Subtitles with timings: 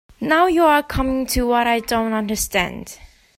[0.19, 2.97] Now you are coming to what I don't understand.